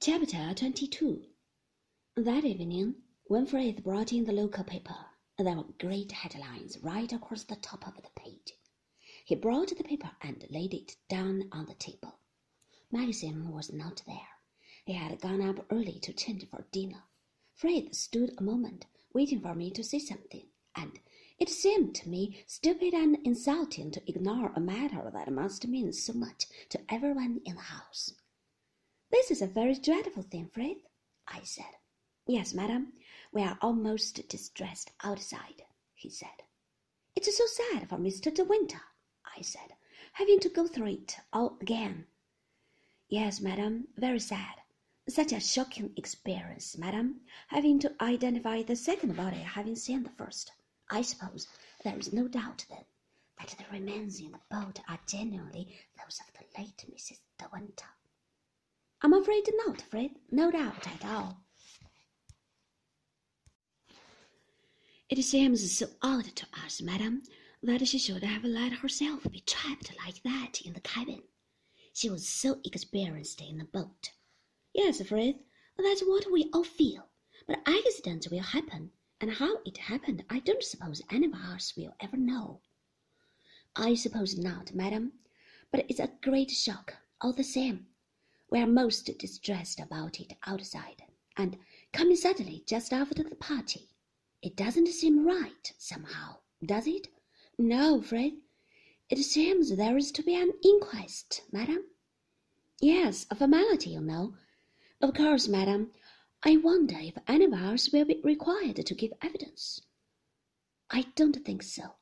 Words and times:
Chapter 0.00 0.54
22 0.54 1.24
That 2.18 2.44
evening, 2.44 2.94
when 3.24 3.46
Frith 3.46 3.82
brought 3.82 4.12
in 4.12 4.26
the 4.26 4.32
local 4.32 4.62
paper, 4.62 4.94
there 5.36 5.56
were 5.56 5.64
great 5.80 6.12
headlines 6.12 6.78
right 6.82 7.12
across 7.12 7.42
the 7.42 7.56
top 7.56 7.84
of 7.84 7.96
the 7.96 8.08
page. 8.14 8.52
He 9.24 9.34
brought 9.34 9.76
the 9.76 9.82
paper 9.82 10.12
and 10.22 10.46
laid 10.50 10.72
it 10.72 10.94
down 11.08 11.48
on 11.50 11.66
the 11.66 11.74
table. 11.74 12.20
Maxim 12.92 13.50
was 13.50 13.72
not 13.72 14.04
there. 14.06 14.28
He 14.84 14.92
had 14.92 15.20
gone 15.20 15.42
up 15.42 15.66
early 15.68 15.98
to 16.02 16.12
change 16.12 16.48
for 16.48 16.64
dinner. 16.70 17.02
Frith 17.56 17.92
stood 17.92 18.34
a 18.38 18.42
moment, 18.44 18.86
waiting 19.12 19.40
for 19.40 19.56
me 19.56 19.72
to 19.72 19.82
say 19.82 19.98
something, 19.98 20.46
and 20.76 21.00
it 21.40 21.48
seemed 21.48 21.96
to 21.96 22.08
me 22.08 22.44
stupid 22.46 22.94
and 22.94 23.18
insulting 23.24 23.90
to 23.90 24.08
ignore 24.08 24.52
a 24.54 24.60
matter 24.60 25.10
that 25.12 25.32
must 25.32 25.66
mean 25.66 25.92
so 25.92 26.12
much 26.12 26.46
to 26.68 26.80
everyone 26.88 27.40
in 27.44 27.56
the 27.56 27.62
house. 27.62 28.14
This 29.10 29.30
is 29.30 29.42
a 29.42 29.46
very 29.46 29.74
dreadful 29.74 30.22
thing, 30.22 30.48
Frith, 30.52 30.86
I 31.26 31.42
said. 31.42 31.76
Yes, 32.26 32.52
madam, 32.52 32.92
we 33.32 33.42
are 33.42 33.58
almost 33.62 34.28
distressed 34.28 34.92
outside, 35.02 35.62
he 35.94 36.10
said. 36.10 36.42
It's 37.16 37.36
so 37.36 37.46
sad 37.46 37.88
for 37.88 37.96
Mr. 37.96 38.32
De 38.32 38.44
Winter, 38.44 38.80
I 39.36 39.42
said, 39.42 39.74
having 40.12 40.40
to 40.40 40.48
go 40.48 40.66
through 40.66 40.92
it 40.92 41.16
all 41.32 41.56
again. 41.60 42.06
Yes, 43.08 43.40
madam, 43.40 43.88
very 43.96 44.20
sad. 44.20 44.56
Such 45.08 45.32
a 45.32 45.40
shocking 45.40 45.92
experience, 45.96 46.76
madam, 46.76 47.22
having 47.48 47.78
to 47.80 47.94
identify 48.02 48.62
the 48.62 48.76
second 48.76 49.16
body 49.16 49.38
having 49.38 49.76
seen 49.76 50.02
the 50.02 50.10
first. 50.10 50.52
I 50.90 51.02
suppose 51.02 51.48
there 51.82 51.98
is 51.98 52.12
no 52.12 52.28
doubt 52.28 52.66
then 52.68 52.84
that 53.38 53.54
the 53.56 53.64
remains 53.72 54.20
in 54.20 54.32
the 54.32 54.40
boat 54.50 54.80
are 54.88 55.00
genuinely 55.06 55.74
those 55.96 56.20
of 56.20 56.32
the 56.34 56.60
late 56.60 56.84
Mrs. 56.94 57.20
De 57.38 57.46
Winter. 57.52 57.86
I'm 59.02 59.12
afraid 59.12 59.48
not, 59.66 59.82
Frith. 59.82 60.12
No 60.30 60.50
doubt 60.50 60.86
at 60.86 61.04
all. 61.04 61.44
It 65.08 65.22
seems 65.22 65.76
so 65.76 65.88
odd 66.02 66.24
to 66.36 66.46
us, 66.64 66.80
madam, 66.80 67.22
that 67.62 67.86
she 67.86 67.98
should 67.98 68.22
have 68.22 68.44
let 68.44 68.72
herself 68.72 69.24
be 69.30 69.40
trapped 69.40 69.92
like 70.04 70.22
that 70.22 70.60
in 70.62 70.72
the 70.74 70.80
cabin. 70.80 71.22
She 71.92 72.10
was 72.10 72.28
so 72.28 72.60
experienced 72.64 73.40
in 73.40 73.58
the 73.58 73.64
boat. 73.64 74.12
Yes, 74.72 75.00
Frith, 75.02 75.36
that's 75.76 76.02
what 76.02 76.30
we 76.30 76.50
all 76.52 76.64
feel. 76.64 77.08
But 77.46 77.62
accidents 77.66 78.28
will 78.28 78.40
happen, 78.40 78.92
and 79.20 79.32
how 79.32 79.58
it 79.64 79.78
happened 79.78 80.24
I 80.30 80.38
don't 80.40 80.62
suppose 80.62 81.02
any 81.10 81.26
of 81.26 81.34
us 81.34 81.74
will 81.76 81.94
ever 82.00 82.16
know. 82.16 82.60
I 83.74 83.94
suppose 83.94 84.38
not, 84.38 84.74
madam, 84.74 85.12
but 85.72 85.86
it's 85.88 86.00
a 86.00 86.12
great 86.22 86.50
shock 86.50 86.94
all 87.20 87.32
the 87.32 87.44
same. 87.44 87.87
We 88.50 88.60
are 88.60 88.66
most 88.66 89.04
distressed 89.18 89.78
about 89.78 90.20
it 90.20 90.32
outside, 90.46 91.02
and 91.36 91.58
coming 91.92 92.16
suddenly 92.16 92.64
just 92.66 92.92
after 92.92 93.22
the 93.22 93.36
party. 93.36 93.90
It 94.40 94.56
doesn't 94.56 94.88
seem 94.88 95.26
right, 95.26 95.72
somehow, 95.76 96.38
does 96.64 96.86
it? 96.86 97.08
No, 97.58 98.00
Frith. 98.00 98.34
It 99.10 99.18
seems 99.18 99.76
there 99.76 99.98
is 99.98 100.12
to 100.12 100.22
be 100.22 100.34
an 100.34 100.52
inquest, 100.64 101.42
madam. 101.52 101.84
Yes, 102.80 103.26
a 103.30 103.34
formality, 103.34 103.90
you 103.90 104.00
know. 104.00 104.34
Of 105.00 105.14
course, 105.14 105.48
madam. 105.48 105.92
I 106.42 106.56
wonder 106.56 106.98
if 106.98 107.18
any 107.26 107.46
of 107.46 107.52
us 107.52 107.92
will 107.92 108.04
be 108.04 108.20
required 108.22 108.84
to 108.86 108.94
give 108.94 109.12
evidence. 109.20 109.82
I 110.90 111.02
don't 111.16 111.44
think 111.44 111.62
so. 111.62 111.96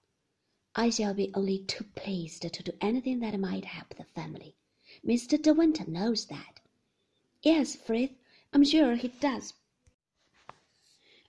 I 0.75 0.91
shall 0.91 1.15
be 1.15 1.33
only 1.35 1.61
too 1.61 1.85
pleased 1.95 2.43
to 2.43 2.63
do 2.63 2.73
anything 2.81 3.21
that 3.21 3.41
might 3.41 3.65
help 3.65 3.95
the 3.95 4.05
family. 4.05 4.55
Mr. 5.05 5.41
De 5.41 5.53
Winter 5.53 5.85
knows 5.87 6.27
that. 6.27 6.61
Yes, 7.43 7.77
Frith, 7.77 8.13
I'm 8.53 8.65
sure 8.65 8.97
he 8.97 9.09
does. 9.09 9.53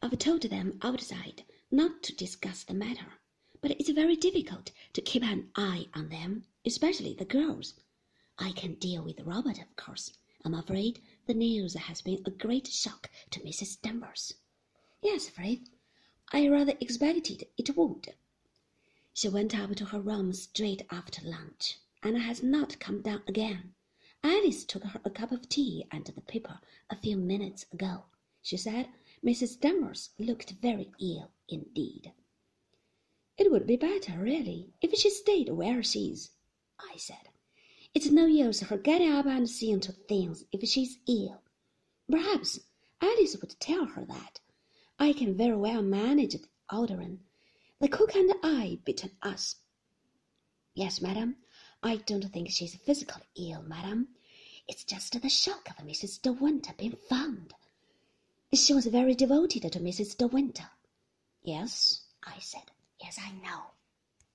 I've 0.02 0.18
told 0.20 0.44
them 0.44 0.80
outside 0.82 1.44
not 1.70 2.02
to 2.04 2.16
discuss 2.16 2.64
the 2.64 2.74
matter, 2.74 3.20
but 3.62 3.72
it's 3.72 3.90
very 3.90 4.16
difficult 4.16 4.72
to 4.94 5.02
keep 5.02 5.24
an 5.24 5.50
eye 5.56 5.88
on 5.94 6.10
them, 6.10 6.46
especially 6.66 7.14
the 7.14 7.26
girls. 7.26 7.74
I 8.40 8.52
can 8.52 8.76
deal 8.76 9.04
with 9.04 9.20
Robert, 9.22 9.60
of 9.60 9.76
course. 9.76 10.14
I'm 10.46 10.54
afraid 10.54 11.02
the 11.26 11.34
news 11.34 11.74
has 11.74 12.02
been 12.02 12.22
a 12.26 12.32
great 12.32 12.68
shock 12.68 13.10
to 13.32 13.42
Mrs. 13.42 13.82
Danvers. 13.82 14.34
Yes, 15.02 15.30
Frith, 15.30 15.68
I 16.32 16.48
rather 16.48 16.74
expected 16.80 17.48
it 17.58 17.76
would. 17.76 18.14
She 19.14 19.28
went 19.28 19.58
up 19.58 19.76
to 19.76 19.86
her 19.86 20.00
room 20.00 20.32
straight 20.32 20.84
after 20.90 21.28
lunch 21.28 21.80
and 22.08 22.24
has 22.24 22.42
not 22.42 22.80
come 22.80 23.02
down 23.02 23.22
again. 23.28 23.74
Alice 24.24 24.64
took 24.64 24.84
her 24.84 25.02
a 25.04 25.10
cup 25.10 25.32
of 25.32 25.50
tea 25.50 25.86
and 25.92 26.06
the 26.06 26.22
paper 26.22 26.60
a 26.90 26.96
few 26.96 27.18
minutes 27.18 27.66
ago. 27.74 28.06
She 28.42 28.56
said 28.56 28.88
Mrs. 29.26 29.60
Danvers 29.60 30.12
looked 30.18 30.52
very 30.62 30.92
ill 31.02 31.32
indeed. 31.50 32.14
It 33.38 33.52
would 33.52 33.68
be 33.68 33.76
better, 33.76 34.20
really, 34.20 34.74
if 34.82 34.98
she 34.98 35.10
stayed 35.10 35.50
where 35.50 35.84
she 35.84 36.12
is, 36.12 36.32
I 36.80 36.96
said. 36.98 37.30
It's 37.94 38.10
no 38.10 38.26
use 38.26 38.62
her 38.62 38.78
getting 38.78 39.12
up 39.12 39.26
and 39.26 39.50
seeing 39.50 39.80
to 39.82 39.92
things 39.92 40.46
if 40.52 40.68
she's 40.68 41.00
ill. 41.08 41.42
Perhaps 42.10 42.60
Alice 43.02 43.38
would 43.42 43.60
tell 43.60 43.86
her 43.86 44.06
that. 44.06 44.40
I 44.98 45.14
can 45.14 45.36
very 45.36 45.58
well 45.58 45.82
manage 45.84 46.34
the 46.34 46.48
Alderman, 46.70 47.20
the 47.80 47.88
cook 47.88 48.16
and 48.16 48.34
I 48.42 48.80
between 48.86 49.12
us. 49.22 49.58
Yes, 50.74 51.02
madam, 51.02 51.38
I 51.84 51.98
don't 51.98 52.32
think 52.32 52.50
she's 52.52 52.76
physically 52.76 53.24
ill, 53.36 53.62
madam. 53.62 54.10
It's 54.68 54.84
just 54.84 55.22
the 55.22 55.30
shock 55.30 55.70
of 55.70 55.86
Mrs. 55.86 56.22
De 56.22 56.32
Winter 56.34 56.74
being 56.78 56.98
found. 57.10 57.54
She 58.54 58.74
was 58.74 58.88
very 58.88 59.16
devoted 59.16 59.72
to 59.72 59.80
Mrs. 59.80 60.18
De 60.18 60.28
Winter. 60.28 60.70
Yes, 61.44 62.02
I 62.24 62.40
said. 62.40 62.72
Yes, 63.00 63.20
I 63.22 63.32
know. 63.32 63.72